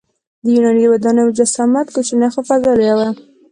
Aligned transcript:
د 0.43 0.45
یوناني 0.55 0.85
ودانیو 0.89 1.35
جسامت 1.37 1.87
کوچنی 1.95 2.27
خو 2.33 2.39
فضا 2.47 2.71
لویه 2.77 2.95
وه. 2.97 3.09